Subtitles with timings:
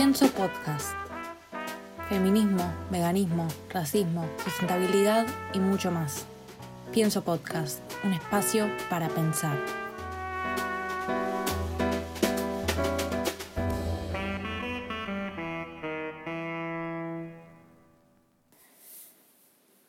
[0.00, 0.94] Pienso Podcast.
[2.08, 6.24] Feminismo, veganismo, racismo, sustentabilidad y mucho más.
[6.90, 9.58] Pienso Podcast, un espacio para pensar.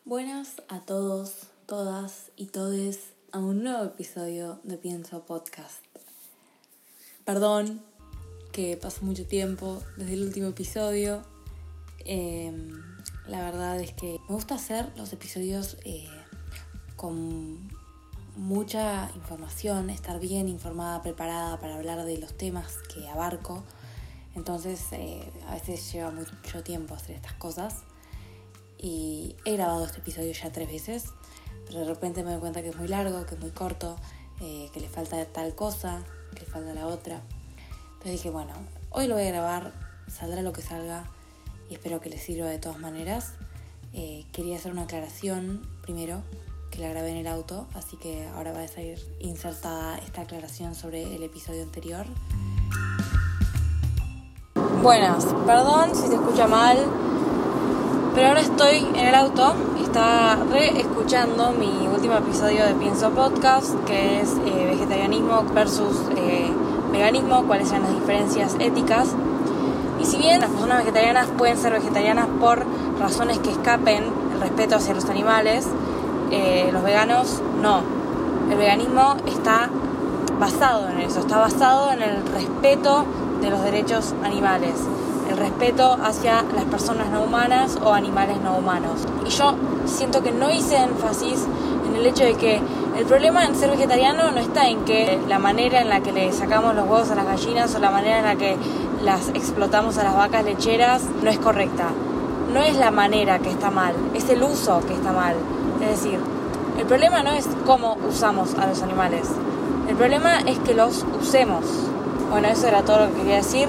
[0.04, 5.86] Buenas a todos, todas y todes a un nuevo episodio de Pienso Podcast.
[7.24, 7.91] Perdón
[8.52, 11.24] que pasó mucho tiempo desde el último episodio.
[12.06, 12.82] Em,
[13.28, 16.08] la verdad es que me gusta hacer los episodios eh,
[16.96, 17.70] con
[18.36, 23.64] mucha información, estar bien informada, preparada para hablar de los temas que abarco.
[24.36, 27.84] Entonces eh, a veces lleva mucho tiempo hacer estas cosas.
[28.78, 31.06] Y he grabado este episodio ya tres veces,
[31.68, 33.96] pero de repente me doy cuenta que es muy largo, que es muy corto,
[34.42, 37.22] eh, que le falta tal cosa, que le falta la otra.
[38.02, 38.54] Entonces dije, bueno,
[38.90, 39.74] hoy lo voy a grabar,
[40.08, 41.04] saldrá lo que salga
[41.70, 43.34] y espero que les sirva de todas maneras.
[43.94, 46.24] Eh, quería hacer una aclaración primero,
[46.72, 50.74] que la grabé en el auto, así que ahora va a salir insertada esta aclaración
[50.74, 52.08] sobre el episodio anterior.
[54.82, 56.80] Buenas, perdón si se escucha mal,
[58.16, 63.12] pero ahora estoy en el auto y está re escuchando mi último episodio de Pienso
[63.12, 66.52] Podcast, que es eh, vegetarianismo versus eh,
[66.92, 69.08] veganismo, cuáles son las diferencias éticas.
[70.00, 72.66] Y si bien las personas vegetarianas pueden ser vegetarianas por
[73.00, 74.04] razones que escapen
[74.34, 75.68] el respeto hacia los animales,
[76.32, 77.82] eh, los veganos no.
[78.50, 79.70] El veganismo está
[80.40, 83.06] basado en eso, está basado en el respeto
[83.42, 84.74] de los derechos animales,
[85.30, 89.02] el respeto hacia las personas no humanas o animales no humanos.
[89.26, 89.54] Y yo
[89.86, 91.46] siento que no hice énfasis
[91.88, 92.62] en el hecho de que
[93.02, 96.32] el problema en ser vegetariano no está en que la manera en la que le
[96.32, 98.56] sacamos los huevos a las gallinas o la manera en la que
[99.04, 101.86] las explotamos a las vacas lecheras no es correcta.
[102.54, 105.34] No es la manera que está mal, es el uso que está mal.
[105.82, 106.20] Es decir,
[106.78, 109.28] el problema no es cómo usamos a los animales,
[109.90, 111.66] el problema es que los usemos.
[112.30, 113.68] Bueno, eso era todo lo que quería decir.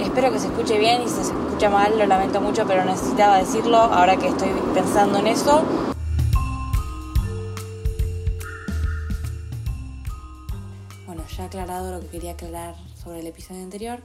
[0.00, 3.38] Espero que se escuche bien y si se escucha mal lo lamento mucho, pero necesitaba
[3.38, 5.64] decirlo ahora que estoy pensando en eso.
[11.50, 13.98] Aclarado lo que quería aclarar sobre el episodio anterior,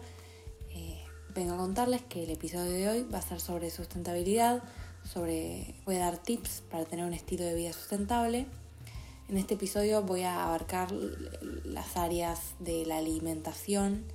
[0.72, 1.00] eh,
[1.36, 4.64] vengo a contarles que el episodio de hoy va a ser sobre sustentabilidad,
[5.04, 8.48] sobre voy a dar tips para tener un estilo de vida sustentable.
[9.30, 14.06] En este episodio voy a abarcar las áreas de la alimentación,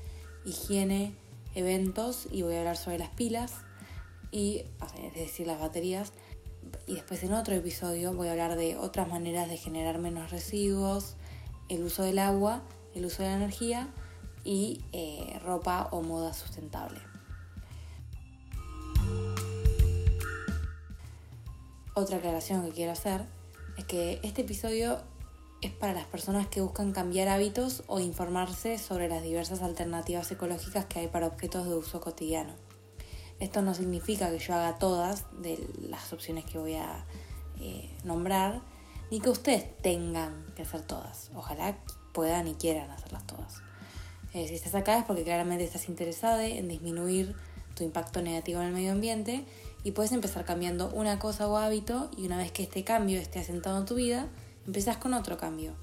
[0.45, 1.15] higiene,
[1.55, 3.53] eventos y voy a hablar sobre las pilas
[4.33, 4.65] y
[5.05, 6.12] es decir las baterías
[6.89, 11.15] y después en otro episodio voy a hablar de otras maneras de generar menos residuos,
[11.69, 12.65] el uso del agua
[12.95, 13.89] el uso de la energía
[14.45, 17.01] y eh, ropa o moda sustentable.
[21.95, 23.27] Otra aclaración que quiero hacer
[23.77, 24.99] es que este episodio
[25.61, 30.87] es para las personas que buscan cambiar hábitos o informarse sobre las diversas alternativas ecológicas
[30.87, 32.55] que hay para objetos de uso cotidiano.
[33.41, 35.59] Esto no significa que yo haga todas de
[35.89, 37.05] las opciones que voy a
[37.61, 38.62] eh, nombrar,
[39.11, 41.31] ni que ustedes tengan que hacer todas.
[41.34, 41.77] Ojalá
[42.12, 43.62] puedan y quieran hacerlas todas.
[44.32, 47.34] Eh, si estás acá es porque claramente estás interesada en disminuir
[47.75, 49.44] tu impacto negativo en el medio ambiente
[49.82, 53.41] y puedes empezar cambiando una cosa o hábito y una vez que este cambio esté
[53.41, 54.28] asentado en tu vida,
[54.66, 55.75] empezás con otro cambio.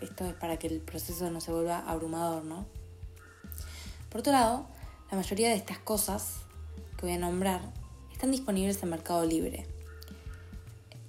[0.00, 2.66] Esto es para que el proceso no se vuelva abrumador, ¿no?
[4.10, 4.66] Por otro lado,
[5.10, 6.34] la mayoría de estas cosas
[6.96, 7.60] que voy a nombrar
[8.12, 9.66] están disponibles en Mercado Libre.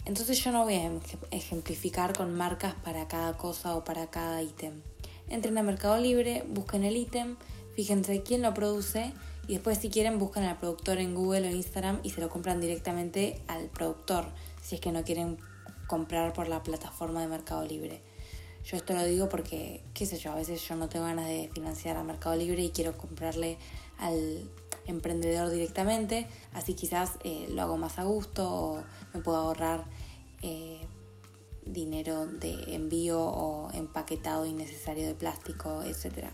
[0.07, 0.89] Entonces yo no voy a
[1.31, 4.81] ejemplificar con marcas para cada cosa o para cada ítem.
[5.27, 7.35] Entren a Mercado Libre, busquen el ítem,
[7.75, 9.11] fíjense quién lo produce
[9.49, 12.61] y después si quieren buscan al productor en Google o Instagram y se lo compran
[12.61, 14.23] directamente al productor,
[14.63, 15.39] si es que no quieren
[15.87, 18.01] comprar por la plataforma de Mercado Libre.
[18.63, 21.49] Yo esto lo digo porque, qué sé yo, a veces yo no tengo ganas de
[21.53, 23.57] financiar a Mercado Libre y quiero comprarle
[23.97, 24.49] al
[24.85, 28.83] emprendedor directamente, así quizás eh, lo hago más a gusto o
[29.13, 29.85] me puedo ahorrar
[30.41, 30.85] eh,
[31.65, 36.29] dinero de envío o empaquetado innecesario de plástico, etc.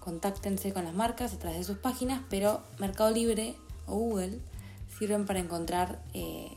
[0.00, 3.54] Contáctense con las marcas a través de sus páginas, pero Mercado Libre
[3.86, 4.38] o Google
[4.98, 6.56] sirven para encontrar eh,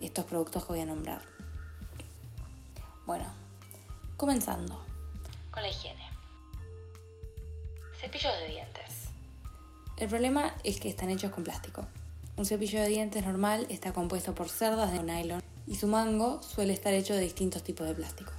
[0.00, 1.22] estos productos que voy a nombrar.
[3.06, 3.24] Bueno,
[4.16, 4.84] comenzando
[5.50, 6.06] con la higiene.
[8.00, 9.08] Cepillos de dientes.
[9.96, 11.86] El problema es que están hechos con plástico.
[12.38, 16.72] Un cepillo de dientes normal está compuesto por cerdas de nylon y su mango suele
[16.72, 18.30] estar hecho de distintos tipos de plástico.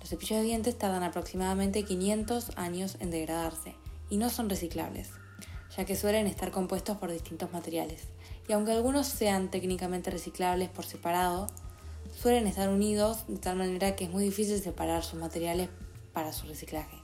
[0.00, 3.74] Los cepillos de dientes tardan aproximadamente 500 años en degradarse
[4.08, 5.10] y no son reciclables,
[5.76, 8.04] ya que suelen estar compuestos por distintos materiales.
[8.48, 11.48] Y aunque algunos sean técnicamente reciclables por separado,
[12.10, 15.68] suelen estar unidos de tal manera que es muy difícil separar sus materiales
[16.14, 16.96] para su reciclaje.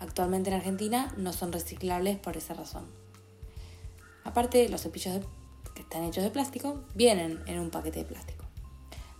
[0.00, 3.03] Actualmente en Argentina no son reciclables por esa razón.
[4.24, 5.20] Aparte, los cepillos
[5.74, 8.44] que están hechos de plástico vienen en un paquete de plástico.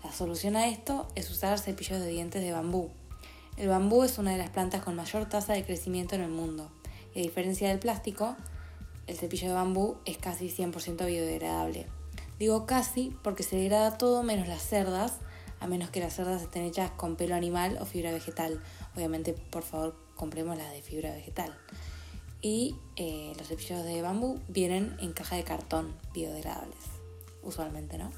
[0.03, 2.91] La solución a esto es usar cepillos de dientes de bambú.
[3.57, 6.71] El bambú es una de las plantas con mayor tasa de crecimiento en el mundo
[7.17, 8.37] a diferencia del plástico,
[9.07, 11.87] el cepillo de bambú es casi 100% biodegradable.
[12.39, 15.19] Digo casi porque se degrada todo menos las cerdas,
[15.61, 18.61] a menos que las cerdas estén hechas con pelo animal o fibra vegetal.
[18.97, 21.57] Obviamente, por favor, compremos las de fibra vegetal.
[22.45, 26.77] Y eh, los cepillos de bambú vienen en caja de cartón biodegradables,
[27.43, 28.11] usualmente, ¿no?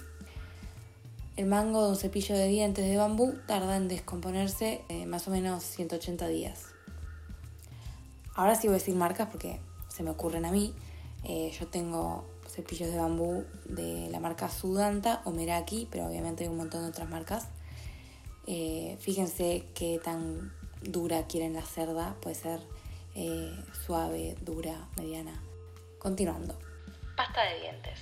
[1.36, 5.30] El mango de un cepillo de dientes de bambú tarda en descomponerse eh, más o
[5.30, 6.64] menos 180 días.
[8.34, 9.60] Ahora sí voy a decir marcas porque
[9.94, 10.74] se me ocurren a mí.
[11.22, 16.50] Eh, yo tengo cepillos de bambú de la marca Sudanta o Meraki, pero obviamente hay
[16.50, 17.46] un montón de otras marcas.
[18.98, 20.52] Fíjense qué tan
[20.82, 22.60] dura quieren la cerda, puede ser
[23.16, 23.52] eh,
[23.84, 25.42] suave, dura, mediana.
[25.98, 26.56] Continuando.
[27.16, 27.98] Pasta de dientes.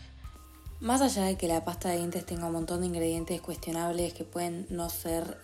[0.80, 4.24] Más allá de que la pasta de dientes tenga un montón de ingredientes cuestionables que
[4.24, 5.38] pueden no ser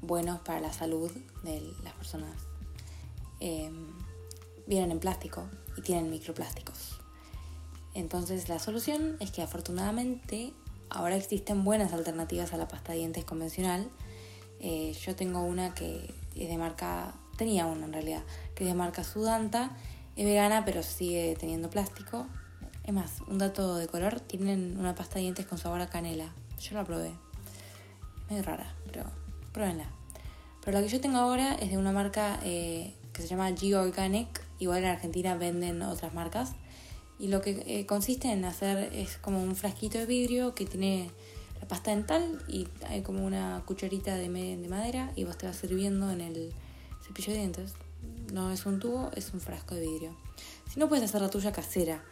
[0.00, 1.12] buenos para la salud
[1.44, 2.34] de las personas
[4.68, 7.00] vienen en plástico y tienen microplásticos.
[7.94, 10.52] Entonces la solución es que afortunadamente
[10.90, 13.88] ahora existen buenas alternativas a la pasta de dientes convencional.
[14.60, 18.22] Eh, yo tengo una que es de marca, tenía una en realidad,
[18.54, 19.70] que es de marca Sudanta,
[20.16, 22.26] es vegana pero sigue teniendo plástico.
[22.84, 26.32] Es más, un dato de color, tienen una pasta de dientes con sabor a canela.
[26.60, 27.12] Yo la probé.
[28.28, 29.04] Es rara, pero
[29.52, 29.86] pruébenla.
[30.62, 33.74] Pero la que yo tengo ahora es de una marca eh, que se llama G
[33.74, 36.52] Organic Igual en Argentina venden otras marcas.
[37.18, 41.10] Y lo que eh, consiste en hacer es como un frasquito de vidrio que tiene
[41.60, 46.10] la pasta dental y hay como una cucharita de madera y vos te vas sirviendo
[46.10, 46.52] en el
[47.08, 47.74] cepillo de dientes.
[48.32, 50.16] No es un tubo, es un frasco de vidrio.
[50.70, 52.04] Si no, puedes hacer la tuya casera,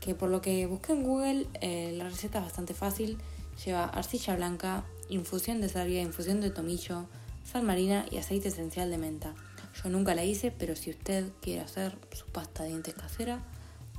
[0.00, 3.18] que por lo que busqué en Google, eh, la receta es bastante fácil.
[3.64, 7.06] Lleva arcilla blanca, infusión de salvia, infusión de tomillo,
[7.44, 9.34] sal marina y aceite esencial de menta.
[9.82, 13.42] Yo nunca la hice, pero si usted quiere hacer su pasta de dientes casera,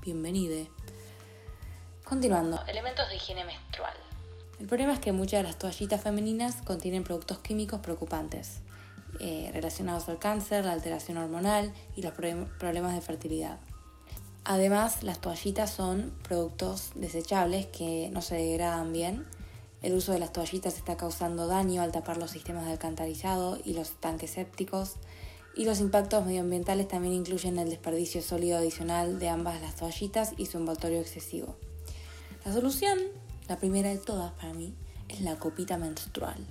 [0.04, 0.70] bienvenide.
[2.04, 3.94] Continuando, elementos de higiene menstrual.
[4.60, 8.60] El problema es que muchas de las toallitas femeninas contienen productos químicos preocupantes,
[9.20, 13.60] eh, relacionados al cáncer, la alteración hormonal y los problemas de fertilidad.
[14.46, 19.26] Además, las toallitas son productos desechables que no se degradan bien.
[19.82, 23.74] El uso de las toallitas está causando daño al tapar los sistemas de alcantarizado y
[23.74, 24.96] los tanques sépticos,
[25.56, 30.48] y los impactos medioambientales también incluyen el desperdicio sólido adicional de ambas las toallitas y
[30.48, 31.56] su envoltorio excesivo.
[32.44, 33.00] La solución,
[33.48, 34.74] la primera de todas para mí,
[35.10, 36.46] es la copita menstrual.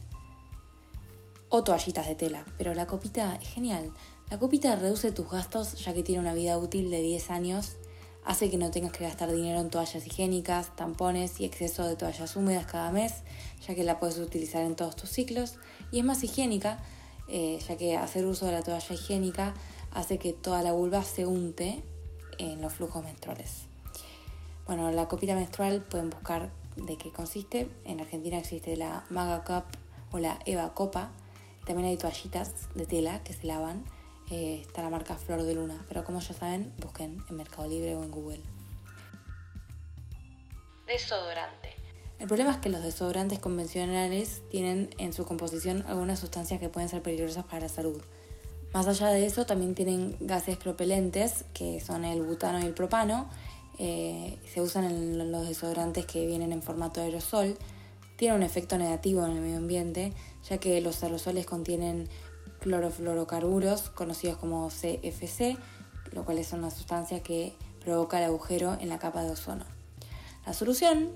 [1.54, 3.92] O toallitas de tela, pero la copita es genial.
[4.30, 7.76] La copita reduce tus gastos ya que tiene una vida útil de 10 años,
[8.24, 12.36] hace que no tengas que gastar dinero en toallas higiénicas, tampones y exceso de toallas
[12.36, 13.16] húmedas cada mes,
[13.68, 15.56] ya que la puedes utilizar en todos tus ciclos,
[15.90, 16.78] y es más higiénica
[17.28, 19.52] eh, ya que hacer uso de la toalla higiénica
[19.90, 21.82] hace que toda la vulva se unte
[22.38, 23.66] en los flujos menstruales.
[24.66, 27.68] Bueno, la copita menstrual pueden buscar de qué consiste.
[27.84, 29.64] En Argentina existe la Maga Cup
[30.12, 31.10] o la Eva Copa.
[31.72, 33.82] También hay toallitas de tela que se lavan.
[34.30, 37.94] Eh, está la marca Flor de Luna, pero como ya saben, busquen en Mercado Libre
[37.96, 38.40] o en Google.
[40.86, 41.70] Desodorante.
[42.18, 46.90] El problema es que los desodorantes convencionales tienen en su composición algunas sustancias que pueden
[46.90, 48.02] ser peligrosas para la salud.
[48.74, 53.30] Más allá de eso, también tienen gases propelentes, que son el butano y el propano.
[53.78, 57.56] Eh, se usan en los desodorantes que vienen en formato aerosol.
[58.16, 60.12] Tienen un efecto negativo en el medio ambiente,
[60.48, 62.08] ya que los aerosoles contienen
[62.60, 65.56] clorofluorocarburos, conocidos como CFC,
[66.12, 69.64] lo cual es una sustancia que provoca el agujero en la capa de ozono.
[70.46, 71.10] La solución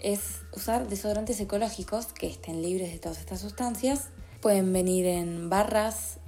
[0.00, 4.08] es usar desodorantes ecológicos que estén libres de todas estas sustancias.
[4.40, 6.18] Pueden venir en barras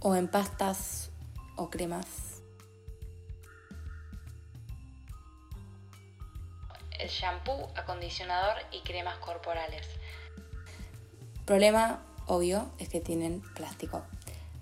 [0.00, 1.10] o en pastas
[1.56, 2.25] o cremas.
[7.08, 9.86] Shampoo, acondicionador y cremas corporales.
[11.44, 14.02] Problema obvio es que tienen plástico.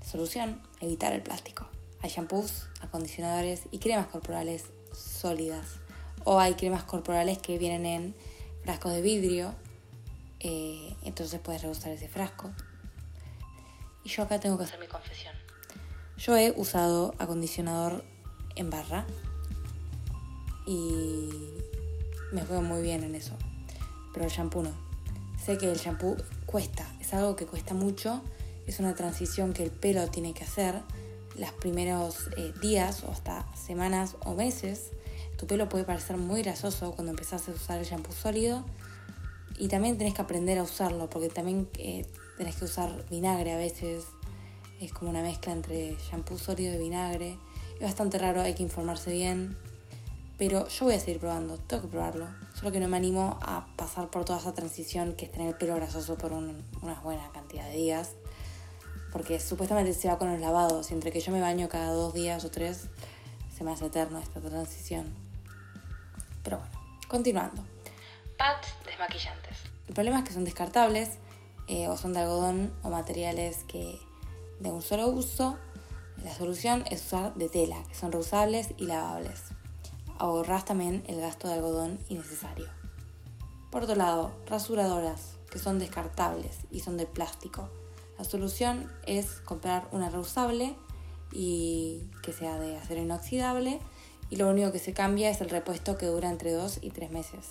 [0.05, 1.67] Solución, evitar el plástico.
[2.03, 5.67] Hay shampoos, acondicionadores y cremas corporales sólidas.
[6.25, 8.15] O hay cremas corporales que vienen en
[8.63, 9.55] frasco de vidrio,
[10.41, 12.51] eh, entonces puedes reusar ese frasco.
[14.05, 15.35] Y yo acá tengo que hacer mi confesión.
[16.19, 18.05] Yo he usado acondicionador
[18.55, 19.07] en barra
[20.67, 21.54] y
[22.35, 23.35] me juego muy bien en eso.
[24.13, 24.73] Pero el shampoo no.
[25.43, 28.23] Sé que el shampoo cuesta, es algo que cuesta mucho,
[28.67, 30.83] es una transición que el pelo tiene que hacer
[31.39, 34.91] los primeros eh, días o hasta semanas o meses.
[35.37, 38.65] Tu pelo puede parecer muy grasoso cuando empezás a usar el shampoo sólido
[39.59, 43.57] y también tenés que aprender a usarlo porque también eh, tenés que usar vinagre a
[43.57, 44.05] veces.
[44.81, 47.39] Es como una mezcla entre shampoo sólido y vinagre.
[47.77, 49.57] Es bastante raro, hay que informarse bien.
[50.37, 52.27] Pero yo voy a seguir probando, tengo que probarlo.
[52.55, 55.55] Solo que no me animo a pasar por toda esa transición que es tener el
[55.55, 58.11] pelo grasoso por una buena cantidad de días.
[59.13, 60.91] Porque supuestamente se va con los lavados.
[60.91, 62.89] Y entre que yo me baño cada dos días o tres,
[63.57, 65.15] se me hace eterno esta transición.
[66.43, 66.73] Pero bueno,
[67.07, 67.63] continuando.
[68.37, 69.59] Pads desmaquillantes.
[69.87, 71.11] El problema es que son descartables
[71.69, 74.01] eh, o son de algodón o materiales que
[74.59, 75.57] de un solo uso.
[76.25, 79.55] La solución es usar de tela, que son reusables y lavables
[80.19, 82.67] ahorras también el gasto de algodón innecesario.
[83.71, 87.69] Por otro lado, rasuradoras, que son descartables y son de plástico.
[88.19, 90.77] La solución es comprar una reusable
[91.33, 93.81] y que sea de acero inoxidable
[94.31, 97.11] y lo único que se cambia es el repuesto que dura entre 2 y 3
[97.11, 97.47] meses.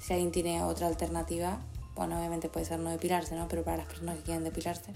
[0.00, 1.60] Si alguien tiene otra alternativa,
[1.94, 3.48] bueno, obviamente puede ser no depilarse, ¿no?
[3.48, 4.92] Pero para las personas que quieren depilarse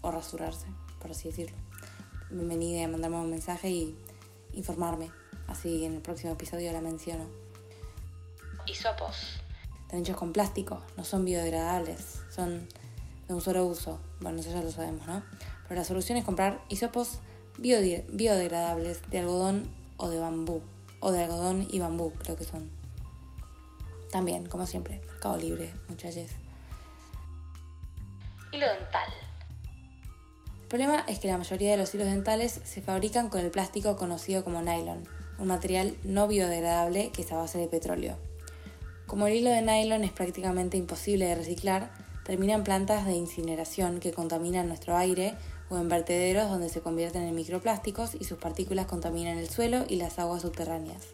[0.00, 0.66] o rasurarse,
[1.00, 1.56] por así decirlo,
[2.30, 3.96] bienvenida a mandarme un mensaje y
[4.52, 5.10] informarme
[5.48, 7.26] así en el próximo episodio la menciono.
[8.66, 9.40] Hisopos.
[9.82, 12.68] Están hechos con plástico, no son biodegradables, son
[13.26, 13.98] de un solo uso.
[14.20, 15.22] Bueno, eso ya lo sabemos, ¿no?
[15.66, 17.18] Pero la solución es comprar hisopos
[17.58, 20.62] biodegradables de algodón o de bambú.
[21.00, 22.70] O de algodón y bambú, creo que son.
[24.10, 26.30] También, como siempre, mercado libre, muchachos.
[28.52, 29.12] Hilo dental.
[30.62, 33.96] El problema es que la mayoría de los hilos dentales se fabrican con el plástico
[33.96, 35.06] conocido como nylon,
[35.38, 38.16] un material no biodegradable que es a base de petróleo.
[39.06, 41.90] Como el hilo de nylon es prácticamente imposible de reciclar,
[42.24, 45.34] termina plantas de incineración que contaminan nuestro aire
[45.70, 49.96] o en vertederos donde se convierten en microplásticos y sus partículas contaminan el suelo y
[49.96, 51.06] las aguas subterráneas.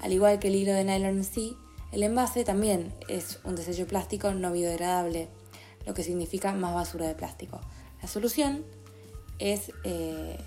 [0.00, 1.56] Al igual que el hilo de nylon en sí,
[1.92, 5.28] el envase también es un desecho plástico no biodegradable,
[5.86, 7.60] lo que significa más basura de plástico.
[8.02, 8.64] La solución
[9.38, 10.38] es eh,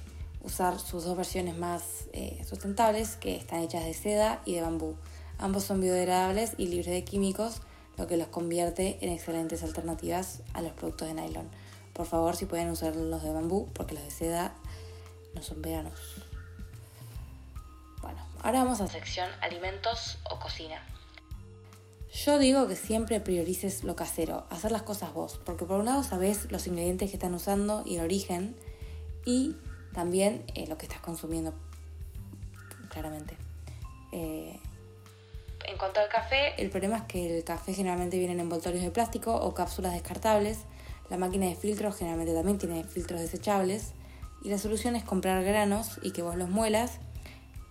[0.41, 4.95] usar sus dos versiones más eh, sustentables, que están hechas de seda y de bambú.
[5.37, 7.61] Ambos son biodegradables y libres de químicos,
[7.97, 11.49] lo que los convierte en excelentes alternativas a los productos de nylon.
[11.93, 14.53] Por favor, si pueden usar los de bambú, porque los de seda
[15.35, 15.99] no son veganos.
[18.01, 20.81] Bueno, ahora vamos a la sección alimentos o cocina.
[22.13, 26.03] Yo digo que siempre priorices lo casero, hacer las cosas vos, porque por un lado
[26.03, 28.55] sabes los ingredientes que están usando y el origen,
[29.25, 29.55] y
[29.93, 31.53] también eh, lo que estás consumiendo,
[32.89, 33.37] claramente.
[34.11, 34.59] Eh,
[35.65, 38.91] en cuanto al café, el problema es que el café generalmente viene en envoltorios de
[38.91, 40.59] plástico o cápsulas descartables.
[41.09, 43.93] La máquina de filtros generalmente también tiene filtros desechables.
[44.43, 46.99] Y la solución es comprar granos y que vos los muelas.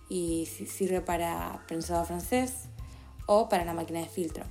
[0.07, 2.69] Y sirve para prensado francés
[3.25, 4.43] o para la máquina de filtro.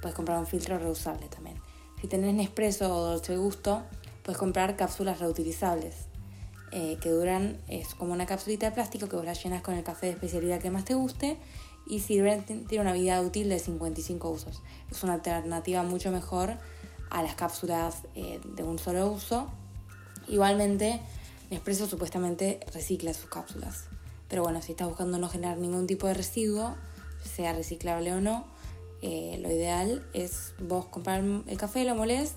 [0.00, 1.56] Puedes comprar un filtro reusable también.
[2.00, 3.82] Si tenés Nespresso o Dolce Gusto,
[4.22, 6.11] puedes comprar cápsulas reutilizables.
[6.74, 9.84] Eh, que duran, es como una capsulita de plástico que vos la llenas con el
[9.84, 11.36] café de especialidad que más te guste
[11.86, 14.62] y sirve, tiene una vida útil de 55 usos.
[14.90, 16.56] Es una alternativa mucho mejor
[17.10, 19.48] a las cápsulas eh, de un solo uso.
[20.28, 21.00] Igualmente,
[21.50, 23.84] Nespresso supuestamente recicla sus cápsulas.
[24.28, 26.74] Pero bueno, si estás buscando no generar ningún tipo de residuo,
[27.22, 28.46] sea reciclable o no,
[29.02, 32.32] eh, lo ideal es vos comprar el café, lo molés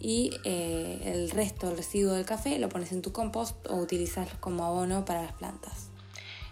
[0.00, 4.28] y eh, el resto, el residuo del café, lo pones en tu compost o utilizas
[4.40, 5.90] como abono para las plantas.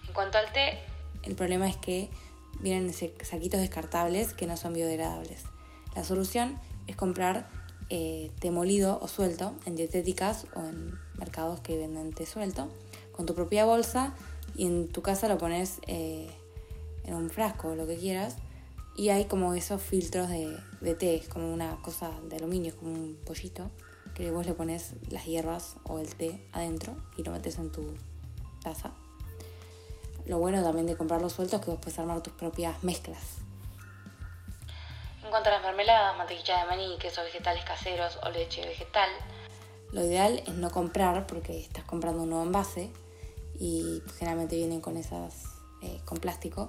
[0.06, 0.78] En cuanto al té,
[1.22, 2.10] el problema es que
[2.60, 5.44] vienen saquitos descartables que no son biodegradables.
[5.96, 7.48] La solución es comprar
[7.90, 12.68] eh, té molido o suelto en dietéticas o en mercados que venden té suelto
[13.12, 14.14] con tu propia bolsa
[14.54, 16.28] y en tu casa lo pones eh,
[17.04, 18.36] en un frasco o lo que quieras
[18.98, 22.74] y hay como esos filtros de, de té, es como una cosa de aluminio, es
[22.74, 23.70] como un pollito,
[24.12, 27.94] que vos le pones las hierbas o el té adentro y lo metes en tu
[28.60, 28.90] taza.
[30.26, 33.36] Lo bueno también de comprarlos sueltos es que vos puedes armar tus propias mezclas.
[35.22, 39.10] En cuanto a las mermeladas, mantequilla de maní, quesos vegetales caseros o leche vegetal,
[39.92, 42.90] lo ideal es no comprar porque estás comprando un nuevo envase
[43.60, 45.44] y generalmente vienen con esas
[45.82, 46.68] eh, con plástico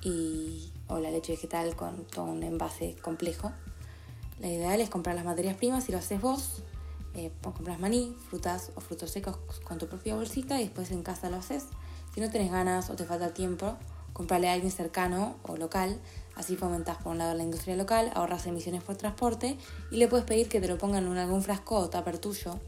[0.00, 3.52] y o la leche vegetal con todo un envase complejo.
[4.40, 6.62] La ideal es comprar las materias primas y lo haces vos.
[7.14, 11.30] Eh, compras maní, frutas o frutos secos con tu propia bolsita y después en casa
[11.30, 11.66] lo haces.
[12.14, 13.76] Si no tenés ganas o te falta tiempo,
[14.12, 16.00] comprarle a alguien cercano o local,
[16.34, 19.56] así fomentas por un lado la industria local, ahorras emisiones por transporte
[19.90, 22.58] y le puedes pedir que te lo pongan en algún frasco o tupper tuyo,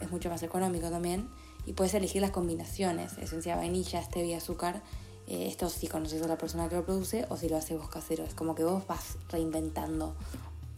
[0.00, 1.28] es mucho más económico también,
[1.66, 4.82] y puedes elegir las combinaciones, esencia vainilla, stevia, azúcar,
[5.26, 7.88] eh, esto si conoces a la persona que lo produce o si lo haces vos
[7.88, 10.14] casero, es como que vos vas reinventando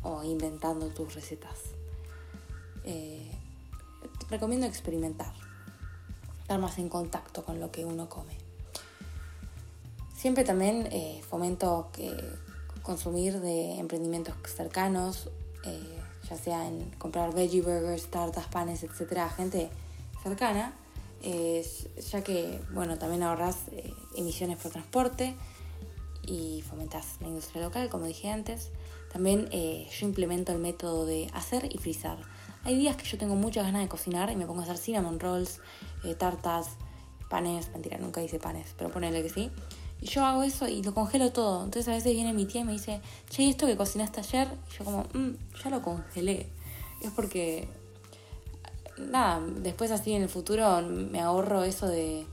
[0.03, 1.59] o inventando tus recetas.
[2.85, 3.31] Eh,
[4.31, 5.33] recomiendo experimentar,
[6.43, 8.37] estar más en contacto con lo que uno come.
[10.17, 12.15] Siempre también eh, fomento que
[12.83, 15.29] consumir de emprendimientos cercanos,
[16.31, 19.69] ya sea en comprar veggie burgers, tartas, panes, etcétera, gente
[20.23, 20.73] cercana,
[22.11, 23.57] ya que bueno también ahorras
[24.17, 25.35] emisiones por transporte
[26.27, 28.71] y fomentas la industria local, como dije antes.
[29.13, 32.19] También yo implemento el método de hacer y frizar
[32.67, 35.21] hay días que yo tengo muchas ganas de cocinar y me pongo a hacer cinnamon
[35.21, 35.61] rolls,
[36.03, 36.71] eh, tartas,
[37.31, 39.53] panes, mentira, nunca hice panes, pero ponele que sí.
[40.01, 41.65] Y yo hago eso y lo congelo todo.
[41.65, 44.49] Entonces a veces viene mi tía y me dice, che, ¿y esto que cocinaste ayer?
[44.69, 46.49] Y yo como, mmm, ya lo congelé.
[47.01, 47.69] Es porque,
[48.99, 52.27] nada, después así en el futuro me ahorro eso de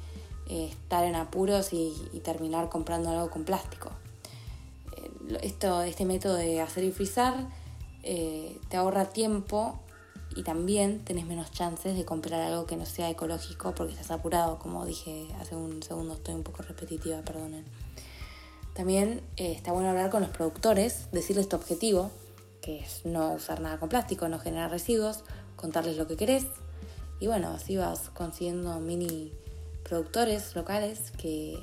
[0.48, 1.94] eh, estar en apuros y,
[2.24, 3.92] terminar comprando algo con plástico.
[4.98, 7.48] Eh, esto, este método de hacer y frizar
[8.04, 9.80] te ahorra tiempo
[10.36, 14.60] y también tenés menos chances de comprar algo que no sea ecológico porque estás apurado,
[14.60, 17.66] como dije hace un segundo, estoy un poco repetitiva, perdonen.
[18.74, 22.10] También eh, está bueno hablar con los productores, decirles tu objetivo,
[22.62, 25.24] que es no usar nada con plástico, no generar residuos,
[25.56, 26.46] contarles lo que querés
[27.20, 29.32] y bueno, así vas consiguiendo mini
[29.88, 31.58] productores locales que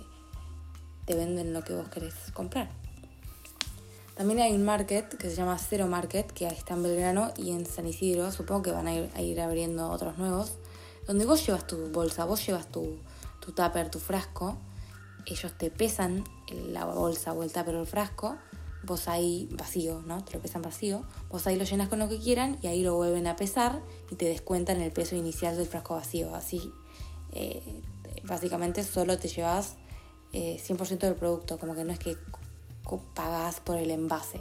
[1.04, 2.70] te venden lo que vos querés comprar.
[4.16, 7.66] También hay un market que se llama Cero Market, que está en Belgrano y en
[7.66, 8.30] San Isidro.
[8.32, 10.52] Supongo que van a ir, abriendo otros nuevos.
[11.06, 12.98] Donde vos llevas tu bolsa, vos llevas tu,
[13.40, 14.56] tu tupper, tu frasco.
[15.26, 16.24] Ellos te pesan
[16.68, 18.36] la bolsa o el tupper o el frasco.
[18.82, 20.24] Vos ahí vacío, ¿no?
[20.24, 21.04] Te lo pesan vacío.
[21.28, 24.14] Vos ahí lo llenas con lo que quieran y ahí lo vuelven a pesar y
[24.14, 26.34] te descuentan el peso inicial del frasco vacío.
[26.34, 26.72] Así,
[27.32, 27.82] eh,
[28.24, 29.76] básicamente solo te llevas
[30.32, 31.58] 100% eh, del producto.
[31.58, 32.16] Como que no es que
[33.14, 34.40] pagás por el envase.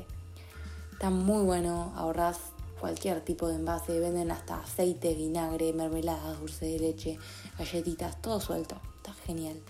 [0.93, 2.39] Está muy bueno, ahorras
[2.80, 7.19] cualquier tipo de envase, venden hasta aceite, vinagre, mermeladas, dulce de leche,
[7.58, 8.80] galletitas, todo suelto.
[8.97, 9.62] Está genial.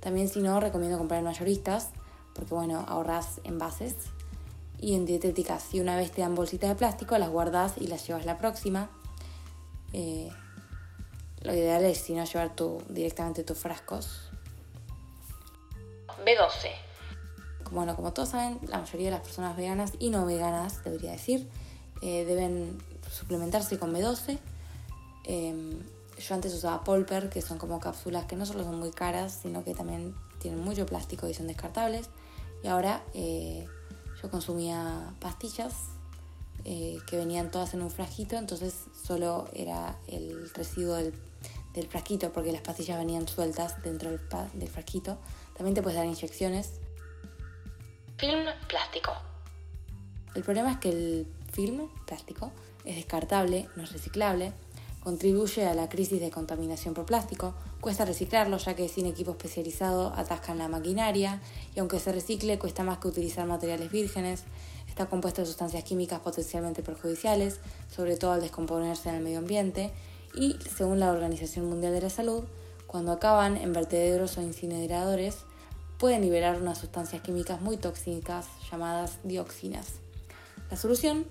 [0.00, 1.90] También si no, recomiendo comprar mayoristas,
[2.38, 3.94] porque bueno, ahorras envases.
[4.80, 8.06] Y en dietéticas, si una vez te dan bolsitas de plástico, las guardas y las
[8.06, 8.88] llevas la próxima.
[9.92, 10.30] Eh,
[11.42, 14.30] lo ideal es si no llevar tu, directamente tus frascos.
[16.24, 16.88] B12
[17.70, 21.48] bueno, como todos saben, la mayoría de las personas veganas y no veganas, debería decir,
[22.02, 22.78] eh, deben
[23.10, 24.38] suplementarse con B12.
[25.24, 25.78] Em,
[26.18, 29.64] yo antes usaba Polper, que son como cápsulas que no solo son muy caras, sino
[29.64, 32.08] que también tienen mucho plástico y son descartables.
[32.62, 33.66] Y ahora eh,
[34.22, 35.74] yo consumía pastillas
[36.64, 38.74] eh, que venían todas en un frasquito, entonces
[39.06, 41.14] solo era el residuo del,
[41.72, 44.20] del frasquito, porque las pastillas venían sueltas dentro del,
[44.54, 45.18] del frasquito.
[45.56, 46.80] También te puedes dar inyecciones
[48.18, 49.12] Film plástico.
[50.34, 52.50] El problema es que el film plástico
[52.84, 54.52] es descartable, no es reciclable,
[55.08, 60.12] contribuye a la crisis de contaminación por plástico, cuesta reciclarlo ya que sin equipo especializado
[60.14, 61.40] atascan la maquinaria
[61.74, 64.44] y aunque se recicle cuesta más que utilizar materiales vírgenes,
[64.86, 67.58] está compuesto de sustancias químicas potencialmente perjudiciales,
[67.90, 69.94] sobre todo al descomponerse en el medio ambiente
[70.34, 72.44] y, según la Organización Mundial de la Salud,
[72.86, 75.38] cuando acaban en vertederos o incineradores,
[75.98, 79.86] pueden liberar unas sustancias químicas muy tóxicas llamadas dioxinas.
[80.70, 81.24] La solución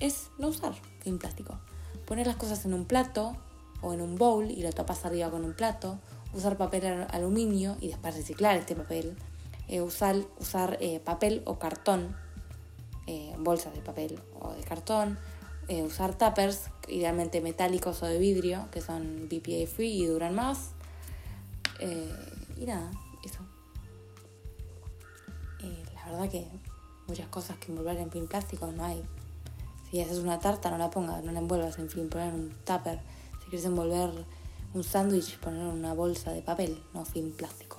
[0.00, 0.72] es no usar
[1.02, 1.58] film plástico.
[2.06, 3.36] Poner las cosas en un plato
[3.80, 5.98] o en un bowl y lo tapas arriba con un plato.
[6.34, 9.16] Usar papel aluminio y después reciclar este papel.
[9.68, 12.16] Eh, usar usar eh, papel o cartón,
[13.06, 15.18] eh, bolsas de papel o de cartón.
[15.68, 20.72] usar tuppers, idealmente metálicos o de vidrio, que son BPA free y duran más.
[21.80, 22.90] y nada,
[25.94, 26.46] la verdad que
[27.06, 29.02] muchas cosas que envolver en film plástico no hay.
[29.92, 32.98] Si haces una tarta, no la pongas, no la envuelvas en film, poner un tupper.
[33.40, 34.24] Si quieres envolver
[34.72, 37.76] un sándwich, poner una bolsa de papel, no film plástico.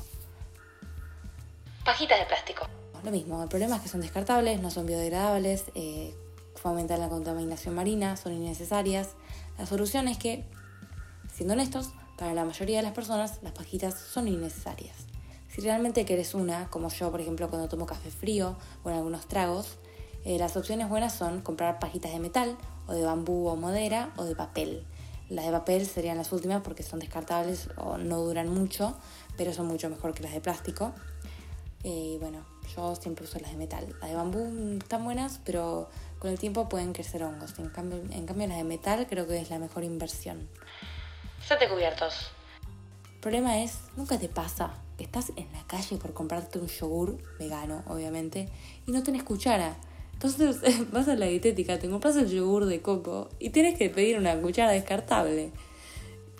[1.83, 2.67] Pajitas de plástico.
[3.03, 6.15] Lo mismo, el problema es que son descartables, no son biodegradables, eh,
[6.55, 9.15] fomentan la contaminación marina, son innecesarias.
[9.57, 10.45] La solución es que,
[11.33, 14.97] siendo honestos, para la mayoría de las personas las pajitas son innecesarias.
[15.49, 19.27] Si realmente querés una, como yo, por ejemplo, cuando tomo café frío o en algunos
[19.27, 19.79] tragos,
[20.25, 22.57] eh, las opciones buenas son comprar pajitas de metal,
[22.87, 24.85] o de bambú o madera, o de papel.
[25.29, 28.95] Las de papel serían las últimas porque son descartables o no duran mucho,
[29.37, 30.93] pero son mucho mejor que las de plástico.
[31.83, 33.87] Eh, y bueno, yo siempre uso las de metal.
[33.99, 37.57] Las de bambú están buenas, pero con el tiempo pueden crecer hongos.
[37.59, 40.47] En cambio, en cambio las de metal creo que es la mejor inversión.
[41.45, 42.31] Set de cubiertos.
[43.15, 47.17] El problema es, nunca te pasa que estás en la calle por comprarte un yogur
[47.39, 48.49] vegano, obviamente,
[48.85, 49.75] y no tenés cuchara.
[50.23, 54.17] Entonces vas a la dietética, te compras el yogur de coco y tienes que pedir
[54.17, 55.51] una cuchara descartable.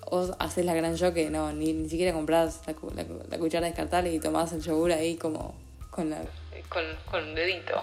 [0.10, 3.66] O haces la gran yo que no, ni, ni siquiera compras la, la la cuchara
[3.68, 5.56] descartable y tomás el yogur ahí como
[5.90, 6.22] con la...
[6.70, 7.74] Con, con un dedito.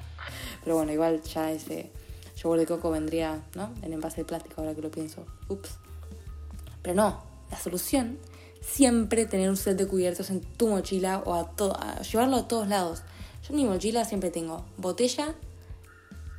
[0.64, 1.90] Pero bueno, igual ya ese
[2.36, 3.70] yogur de coco vendría, ¿no?
[3.82, 5.24] En envase de plástico, ahora que lo pienso.
[5.48, 5.70] Ups.
[6.82, 8.18] Pero no, la solución,
[8.60, 12.48] siempre tener un set de cubiertos en tu mochila o a, to- a llevarlo a
[12.48, 13.02] todos lados.
[13.42, 15.34] Yo en mi mochila siempre tengo botella,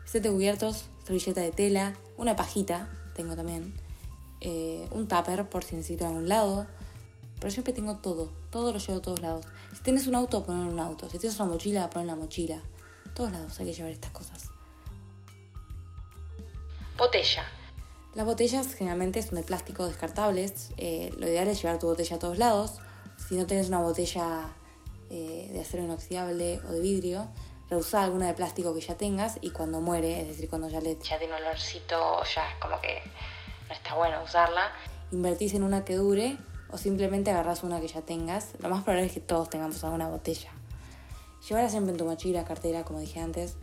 [0.05, 3.73] set de cubiertos, servilleta de tela, una pajita, tengo también,
[4.41, 6.65] eh, un tupper por si necesito a algún lado.
[7.39, 9.45] Pero siempre tengo todo, todo lo llevo a todos lados.
[9.75, 11.09] Si tienes un auto, poner un auto.
[11.09, 12.61] Si tienes una mochila, poner la mochila.
[13.09, 14.45] A todos lados hay que llevar estas cosas.
[16.97, 17.43] Botella.
[18.15, 20.69] Las botellas generalmente son de plástico descartables.
[20.77, 22.75] eh, lo ideal es llevar tu botella a todos lados.
[23.17, 24.53] Si no tienes una botella
[25.15, 27.28] eh, de acero inoxidable o de vidrio,
[27.69, 30.97] reusá alguna de plástico que ya tengas y cuando muere, es decir, cuando ya le
[30.97, 32.99] Ya tiene un olorcito, ya es como que
[33.67, 34.71] no está bueno usarla.
[35.12, 36.38] invertís en una que dure
[36.71, 40.10] o simplemente agarrás una que ya tengas, lo más probable es que todos tengamos alguna
[40.10, 40.49] botella.
[41.47, 43.56] Llevarla siempre en tu mochila, cartera, como dije antes.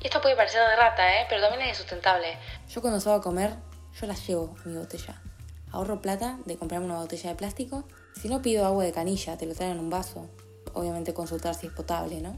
[0.00, 1.26] Y esto puede parecer de rata, ¿eh?
[1.28, 2.38] Pero también es sustentable.
[2.70, 3.56] Yo cuando salgo a comer,
[4.00, 5.20] yo la llevo mi botella.
[5.70, 7.84] Ahorro plata de comprarme una botella de plástico.
[8.20, 10.26] Si no pido agua de canilla, te lo traen en un vaso.
[10.72, 12.36] Obviamente consultar si es potable, ¿no?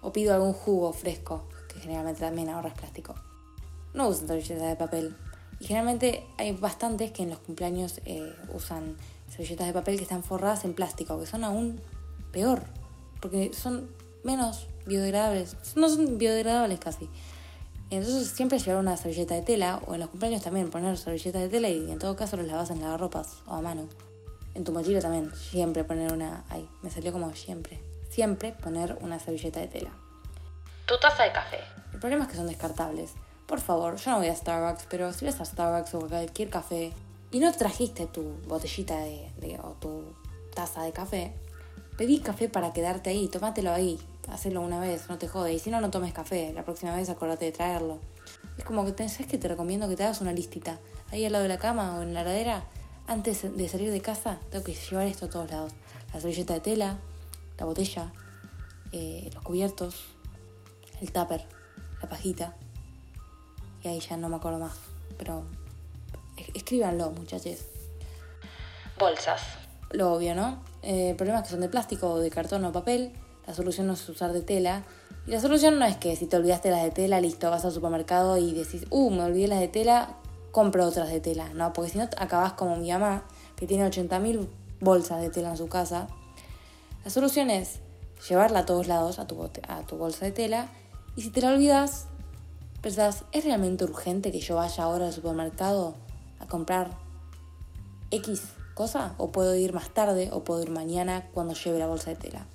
[0.00, 3.14] O pido algún jugo fresco, que generalmente también ahorras plástico.
[3.94, 5.16] No usan servilletas de papel.
[5.60, 8.96] Y generalmente hay bastantes que en los cumpleaños eh, usan
[9.28, 11.80] servilletas de papel que están forradas en plástico, que son aún
[12.32, 12.62] peor,
[13.20, 13.90] porque son
[14.22, 15.56] menos biodegradables.
[15.74, 17.08] No son biodegradables casi.
[17.90, 21.48] Entonces siempre llevar una servilleta de tela o en los cumpleaños también poner servilleta de
[21.48, 23.88] tela y en todo caso los lavas en lavarropas o a mano.
[24.54, 26.44] En tu mochila también siempre poner una...
[26.48, 27.80] Ay, me salió como siempre.
[28.10, 29.90] Siempre poner una servilleta de tela.
[30.86, 31.58] Tu taza de café.
[31.92, 33.12] El problema es que son descartables.
[33.46, 36.50] Por favor, yo no voy a Starbucks, pero si vas a Starbucks o a cualquier
[36.50, 36.92] café
[37.30, 40.02] y no trajiste tu botellita de, de- o tu
[40.54, 41.32] taza de café,
[41.96, 45.52] pedí café para quedarte ahí, tómatelo ahí, hacelo una vez, no te jode.
[45.52, 47.98] Y si no, no tomes café, la próxima vez acordate de traerlo.
[48.58, 50.78] Es como que ¿sabes que te recomiendo que te hagas una listita?
[51.10, 52.64] Ahí al lado de la cama o en la heladera,
[53.08, 55.72] antes de salir de casa, tengo que llevar esto a todos lados.
[56.14, 56.98] La servilleta de tela,
[57.58, 58.12] la botella,
[58.92, 59.96] eh, los cubiertos,
[61.00, 61.44] el tupper,
[62.00, 62.54] la pajita.
[63.82, 64.76] Y ahí ya no me acuerdo más.
[65.18, 65.42] Pero
[66.36, 67.58] es- escríbanlo, muchachos.
[68.98, 69.40] Bolsas.
[69.90, 70.62] Lo obvio, ¿no?
[70.82, 73.12] Eh, el problema es que son de plástico o de cartón o papel.
[73.46, 74.84] La solución no es usar de tela.
[75.26, 77.72] Y la solución no es que si te olvidaste las de tela, listo, vas al
[77.72, 80.16] supermercado y decís, uh, me olvidé las de tela,
[80.52, 81.48] compro otras de tela.
[81.54, 83.24] No, porque si no acabás como mi mamá,
[83.56, 84.48] que tiene 80.000
[84.80, 86.08] bolsas de tela en su casa.
[87.04, 87.80] La solución es
[88.28, 90.68] llevarla a todos lados, a tu, a tu bolsa de tela.
[91.16, 92.06] Y si te la olvidas,
[92.80, 95.94] pensás, ¿es realmente urgente que yo vaya ahora al supermercado
[96.38, 96.90] a comprar
[98.10, 98.42] X
[98.74, 99.14] cosa?
[99.18, 102.46] ¿O puedo ir más tarde o puedo ir mañana cuando lleve la bolsa de tela?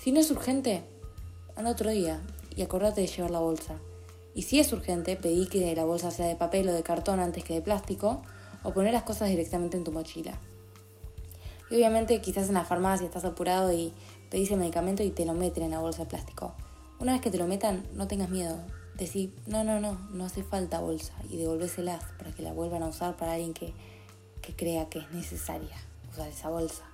[0.00, 0.84] Si no es urgente,
[1.56, 2.20] anda otro día
[2.56, 3.74] y acordate de llevar la bolsa.
[4.34, 7.44] Y si es urgente, pedí que la bolsa sea de papel o de cartón antes
[7.44, 8.22] que de plástico
[8.62, 10.38] o poner las cosas directamente en tu mochila.
[11.70, 13.92] Y obviamente quizás en la farmacia estás apurado y
[14.30, 16.54] pedís el medicamento y te lo meten en la bolsa de plástico.
[16.98, 18.58] Una vez que te lo metan, no tengas miedo.
[18.96, 22.86] Decís, no, no, no, no hace falta bolsa y devolvéselas para que la vuelvan a
[22.86, 23.72] usar para alguien que,
[24.40, 25.76] que crea que es necesaria
[26.12, 26.84] usar esa bolsa.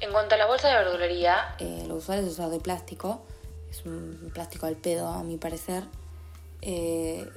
[0.00, 3.20] En cuanto a la bolsa de verdulería, Eh, lo usual es usar de plástico,
[3.70, 5.84] es un plástico al pedo a mi parecer.
[6.62, 7.28] Eh,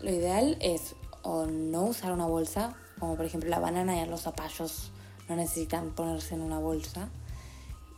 [0.00, 4.22] lo ideal es o no usar una bolsa, como por ejemplo la banana y los
[4.22, 4.90] zapallos
[5.28, 7.08] no necesitan ponerse en una bolsa.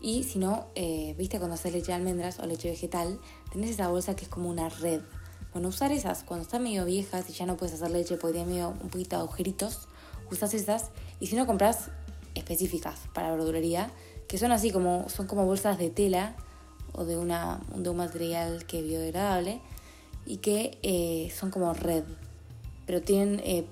[0.00, 3.20] Y si no, eh, viste cuando haces leche de almendras o leche vegetal,
[3.52, 5.02] tenés esa bolsa que es como una red.
[5.52, 8.50] Bueno, usar esas cuando están medio viejas y ya no puedes hacer leche porque tiene
[8.50, 9.88] medio un poquito de agujeritos,
[10.30, 10.90] usas esas.
[11.18, 11.90] Y si no, compras
[12.34, 13.90] específicas para verdulería,
[14.26, 16.34] que son así como, son como bolsas de tela
[16.92, 19.60] o de, una, de un material que es biodegradable
[20.30, 22.04] y que eh, son como red,
[22.86, 23.64] pero tienen, eh,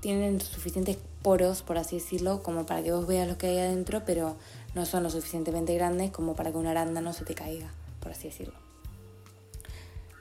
[0.00, 4.02] tienen suficientes poros, por así decirlo, como para que vos veas lo que hay adentro,
[4.06, 4.36] pero
[4.74, 8.28] no son lo suficientemente grandes como para que una arándano se te caiga, por así
[8.28, 8.54] decirlo.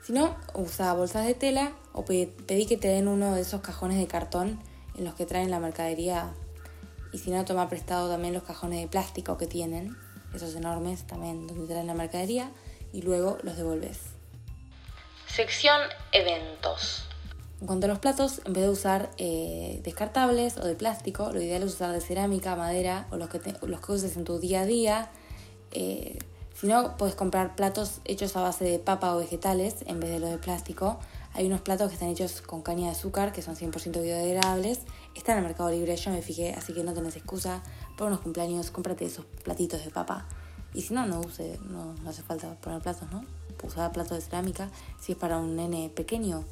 [0.03, 3.61] Si no, usa bolsas de tela o pe- pedí que te den uno de esos
[3.61, 4.59] cajones de cartón
[4.97, 6.33] en los que traen la mercadería.
[7.13, 9.95] Y si no, toma prestado también los cajones de plástico que tienen.
[10.33, 12.51] esos enormes también donde traen la mercadería,
[12.91, 14.16] y luego los devolves.
[15.27, 15.79] Sección
[16.11, 17.03] eventos.
[17.59, 21.41] En cuanto a los platos, en vez de usar eh, descartables o de plástico, lo
[21.41, 24.61] ideal es usar de cerámica, madera o los que, los que uses en tu día
[24.61, 25.11] a día.
[25.71, 26.19] Eh,
[26.53, 30.19] si no, puedes comprar platos hechos a base de papa o vegetales en vez de
[30.19, 30.99] los de plástico.
[31.33, 34.79] Hay unos platos que están hechos con caña de azúcar que son 100% biodegradables.
[35.13, 37.61] Está en el Mercado Libre, yo me fijé, así que no tenés excusa.
[37.95, 40.27] Por unos cumpleaños, cómprate esos platitos de papa.
[40.73, 43.23] Y si no, no use, no, hace falta poner platos, ¿no?
[43.63, 44.69] Usar platos de cerámica.
[44.99, 46.43] Si es para un nene pequeño,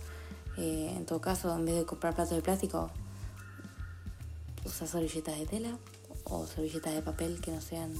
[0.58, 2.90] eh, en todo caso, en vez de comprar platos de plástico,
[4.66, 5.78] usa servilletas de tela
[6.24, 7.94] o servilletas de papel que no sean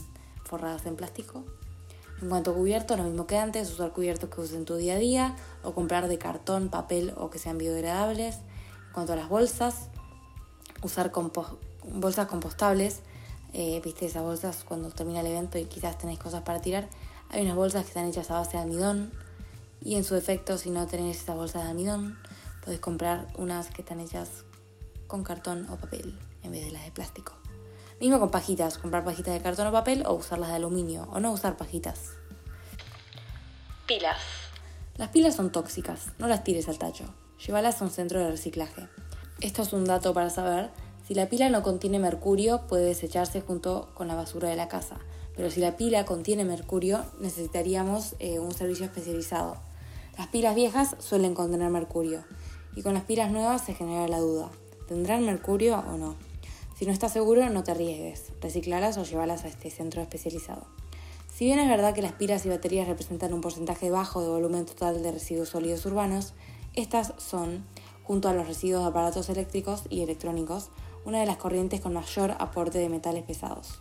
[0.46, 1.44] forradas en plástico
[2.22, 4.96] en cuanto a cubiertos, lo mismo que antes, usar cubiertos que uses en tu día
[4.96, 8.36] a día o comprar de cartón, papel o que sean biodegradables.
[8.36, 9.90] En cuanto a las bolsas,
[10.82, 11.12] usar
[11.84, 13.02] bolsas compostables.
[13.58, 16.90] Eh, Viste esas bolsas cuando termina el evento y quizás tenéis cosas para tirar.
[17.30, 19.14] Hay unas bolsas que están hechas a base de almidón
[19.82, 22.20] y en su defecto, si no tenéis esas bolsas de almidón,
[22.62, 24.44] podéis comprar unas que están hechas
[25.08, 27.32] con cartón o papel en vez de las de plástico.
[28.02, 31.32] Mismo con pajitas, comprar pajitas de cartón o papel o usarlas de aluminio o no
[31.32, 32.12] usar pajitas.
[33.88, 34.20] Pilas.
[34.98, 37.06] Las pilas son tóxicas, no las tires al tacho.
[37.46, 38.90] Llévalas a un centro de reciclaje.
[39.40, 40.72] Esto es un dato para saber.
[41.08, 44.98] Si la pila no contiene mercurio, puede desecharse junto con la basura de la casa.
[45.36, 49.58] Pero si la pila contiene mercurio, necesitaríamos eh, un servicio especializado.
[50.18, 52.24] Las pilas viejas suelen contener mercurio
[52.76, 54.50] y con las pilas nuevas se genera la duda.
[54.88, 56.16] ¿Tendrán mercurio o no?
[56.76, 58.32] Si no estás seguro, no te arriesgues.
[58.42, 60.66] Reciclalas o llévalas a este centro especializado.
[61.32, 64.66] Si bien es verdad que las pilas y baterías representan un porcentaje bajo de volumen
[64.66, 66.34] total de residuos sólidos urbanos,
[66.74, 67.64] estas son,
[68.04, 70.70] junto a los residuos de aparatos eléctricos y electrónicos,
[71.06, 73.80] una de las corrientes con mayor aporte de metales pesados.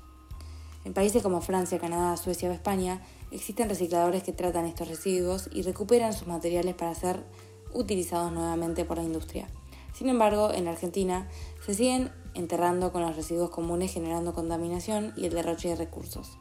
[0.84, 5.62] En países como Francia, Canadá, Suecia o España, existen recicladores que tratan estos residuos y
[5.62, 7.24] recuperan sus materiales para ser
[7.72, 9.48] utilizados nuevamente por la industria.
[9.94, 11.28] Sin embargo, en Argentina
[11.64, 16.36] se siguen enterrando con los residuos comunes generando contaminación y el derroche de recursos.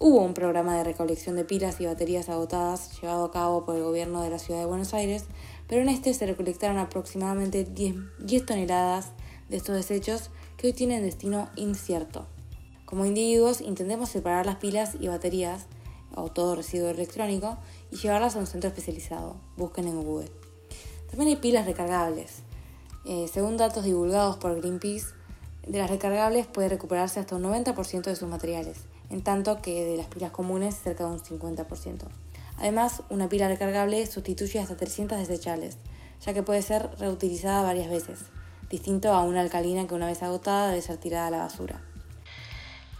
[0.00, 3.82] Hubo un programa de recolección de pilas y baterías agotadas llevado a cabo por el
[3.82, 5.24] gobierno de la ciudad de Buenos Aires,
[5.66, 9.10] pero en este se recolectaron aproximadamente 10, toneladas
[9.48, 12.26] de estos desechos que hoy tienen destino incierto.
[12.84, 15.66] Como individuos intentemos separar las pilas y baterías
[16.14, 17.58] o todo residuo electrónico
[17.90, 19.36] y llevarlas a un centro especializado.
[19.56, 20.30] Busquen en Google.
[21.10, 22.42] También hay pilas recargables.
[23.04, 25.06] Eh, según datos divulgados por Greenpeace,
[25.66, 28.78] de las recargables puede recuperarse hasta un 90% de sus materiales,
[29.10, 32.04] en tanto que de las pilas comunes cerca de un 50%.
[32.56, 35.76] Además, una pila recargable sustituye hasta 300 desechables,
[36.24, 38.18] ya que puede ser reutilizada varias veces,
[38.70, 41.80] distinto a una alcalina que una vez agotada debe ser tirada a la basura.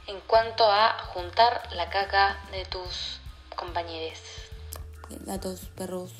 [0.06, 3.20] En cuanto a juntar la caca de tus
[3.54, 4.18] compañeros.
[5.26, 6.12] Gatos, perros,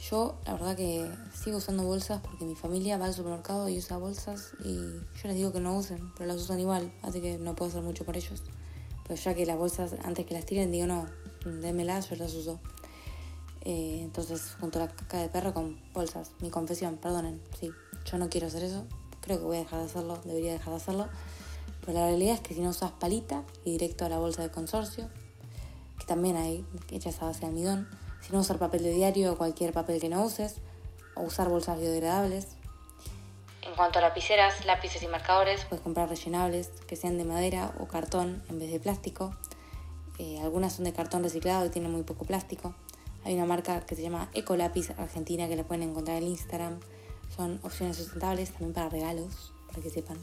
[0.00, 3.98] yo, la verdad que sigo usando bolsas porque mi familia va al supermercado y usa
[3.98, 7.54] bolsas y yo les digo que no usen, pero las usan igual, así que no
[7.54, 8.42] puedo hacer mucho por ellos.
[9.06, 11.06] Pero ya que las bolsas, antes que las tiren, digo no,
[11.44, 12.60] démelas, yo las uso.
[13.62, 16.30] Eh, entonces, junto a la caca de perro con bolsas.
[16.40, 17.70] Mi confesión, perdonen, sí,
[18.04, 18.84] yo no quiero hacer eso.
[19.20, 21.08] Creo que voy a dejar de hacerlo, debería dejar de hacerlo.
[21.80, 24.50] Pero la realidad es que si no usas palita y directo a la bolsa de
[24.50, 25.08] consorcio,
[25.98, 27.88] que también hay hechas a base de almidón,
[28.20, 30.56] si no usar papel de diario o cualquier papel que no uses,
[31.14, 32.48] o usar bolsas biodegradables.
[33.62, 37.86] En cuanto a lapiceras, lápices y marcadores, puedes comprar rellenables que sean de madera o
[37.86, 39.34] cartón en vez de plástico.
[40.18, 42.74] Eh, algunas son de cartón reciclado y tienen muy poco plástico.
[43.24, 46.80] Hay una marca que se llama Ecolapis Argentina que la pueden encontrar en Instagram.
[47.34, 50.18] Son opciones sustentables también para regalos, para que sepan.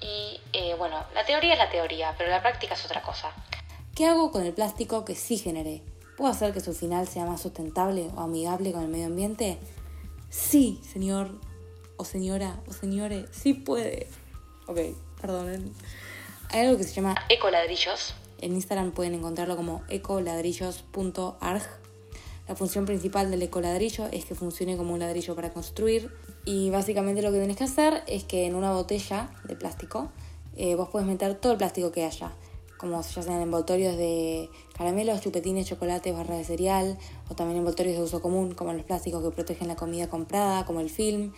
[0.00, 3.32] Y eh, bueno, la teoría es la teoría, pero la práctica es otra cosa.
[3.94, 5.82] ¿Qué hago con el plástico que sí generé?
[6.16, 9.58] ¿Puedo hacer que su final sea más sustentable o amigable con el medio ambiente?
[10.30, 11.30] Sí, señor,
[11.96, 14.08] o señora, o señores, sí puede.
[14.66, 14.78] Ok,
[15.20, 15.74] perdonen.
[16.50, 18.14] Hay algo que se llama ecoladrillos.
[18.38, 21.85] En Instagram pueden encontrarlo como ecoladrillos.arg.
[22.48, 26.10] La función principal del ecoladrillo es que funcione como un ladrillo para construir.
[26.44, 30.10] Y básicamente lo que tenés que hacer es que en una botella de plástico
[30.56, 32.32] eh, vos puedes meter todo el plástico que haya
[32.76, 38.02] como ya sean envoltorios de caramelos, chupetines, chocolates, barras de cereal, o también envoltorios de
[38.02, 41.32] uso común, como los plásticos que protegen la comida comprada, como el film,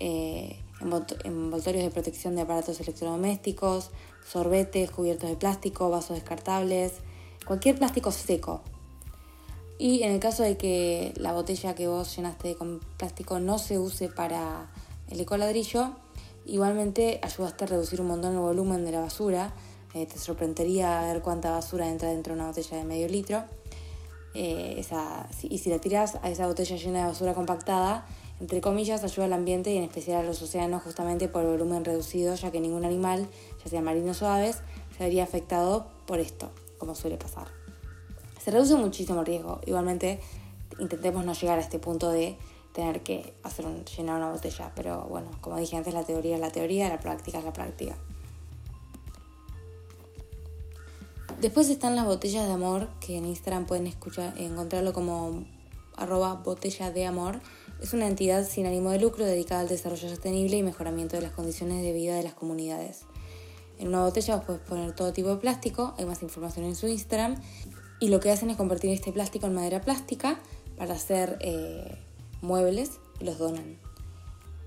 [0.00, 3.90] eh, envoltorios de protección de aparatos electrodomésticos,
[4.26, 6.94] sorbetes, cubiertos de plástico, vasos descartables,
[7.46, 8.62] cualquier plástico seco.
[9.78, 13.78] Y en el caso de que la botella que vos llenaste con plástico no se
[13.78, 14.70] use para
[15.08, 15.90] el ecoladrillo,
[16.46, 19.52] igualmente ayudaste a reducir un montón el volumen de la basura,
[19.94, 23.44] Eh, te sorprendería ver cuánta basura entra dentro de una botella de medio litro.
[24.32, 24.82] Eh,
[25.42, 28.06] y si la tiras a esa botella llena de basura compactada,
[28.40, 31.84] entre comillas, ayuda al ambiente y en especial a los océanos justamente por el volumen
[31.84, 33.28] reducido, ya que ningún animal,
[33.62, 34.60] ya sea marinos o aves,
[34.96, 37.61] se vería afectado por esto, como suele pasar.
[38.42, 39.60] Se reduce muchísimo el riesgo.
[39.66, 40.20] Igualmente,
[40.80, 42.36] intentemos no llegar a este punto de
[42.72, 46.50] tener que hacer llenar una botella, pero bueno, como dije antes, la teoría es la
[46.50, 47.96] teoría, la práctica es la práctica.
[51.40, 55.44] Después están las botellas de amor, que en Instagram pueden escuchar, encontrarlo como
[55.96, 57.40] arroba botella de amor.
[57.80, 61.32] Es una entidad sin ánimo de lucro dedicada al desarrollo sostenible y mejoramiento de las
[61.32, 63.02] condiciones de vida de las comunidades.
[63.78, 66.88] En una botella vos podés poner todo tipo de plástico, hay más información en su
[66.88, 67.36] Instagram.
[68.02, 70.40] Y lo que hacen es convertir este plástico en madera plástica
[70.76, 71.96] para hacer eh,
[72.40, 73.78] muebles y los donan.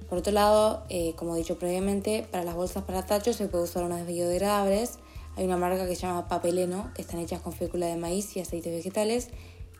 [0.07, 3.65] Por otro lado, eh, como he dicho previamente, para las bolsas para tachos se puede
[3.65, 4.99] usar unas biodegradables.
[5.35, 8.39] Hay una marca que se llama Papeleno, que están hechas con fécula de maíz y
[8.39, 9.31] aceites vegetales.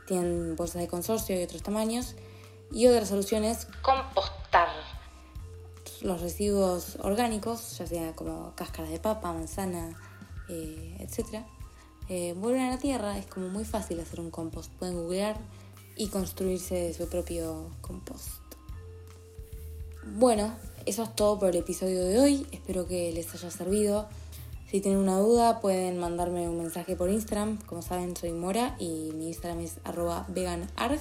[0.06, 2.16] Tienen bolsas de consorcio y otros tamaños.
[2.74, 4.68] Y otras soluciones, compostar
[6.02, 9.98] los residuos orgánicos, ya sea como cáscaras de papa, manzana,
[10.50, 11.46] eh, etc.
[12.08, 14.72] Eh, vuelven a la tierra, es como muy fácil hacer un compost.
[14.74, 15.38] Pueden googlear
[15.96, 18.42] y construirse su propio compost.
[20.18, 20.54] Bueno,
[20.86, 22.48] eso es todo por el episodio de hoy.
[22.52, 24.08] Espero que les haya servido.
[24.70, 27.58] Si tienen una duda pueden mandarme un mensaje por Instagram.
[27.66, 29.80] Como saben soy Mora y mi Instagram es
[30.28, 31.00] veganarg.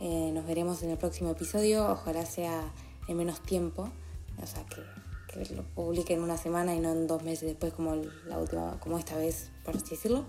[0.00, 1.90] Eh, nos veremos en el próximo episodio.
[1.90, 2.72] Ojalá sea
[3.08, 3.90] en menos tiempo.
[4.36, 4.82] O que,
[5.34, 8.78] que lo publique en una semana y no en dos meses después como, la última,
[8.80, 10.24] como esta vez, por así decirlo.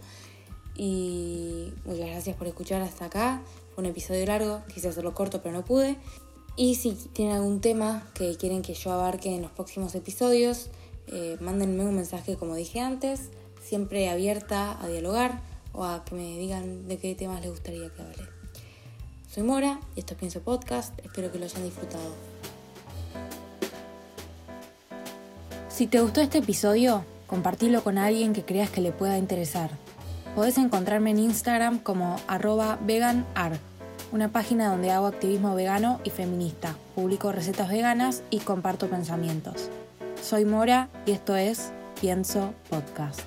[0.76, 3.42] Y muchas gracias por escuchar hasta acá.
[3.74, 5.98] Fue un episodio largo, quise hacerlo corto pero no pude.
[6.58, 10.70] Y si tienen algún tema que quieren que yo abarque en los próximos episodios,
[11.08, 13.30] eh, mándenme un mensaje como dije antes,
[13.62, 15.42] siempre abierta a dialogar
[15.74, 18.24] o a que me digan de qué temas les gustaría que hable.
[19.30, 22.35] Soy Mora y esto es Pienso Podcast, espero que lo hayan disfrutado.
[25.76, 29.72] Si te gustó este episodio, compartilo con alguien que creas que le pueda interesar.
[30.34, 33.60] Podés encontrarme en Instagram como arroba veganarg,
[34.14, 39.70] una página donde hago activismo vegano y feminista, publico recetas veganas y comparto pensamientos.
[40.24, 43.20] Soy Mora y esto es Pienso Podcast.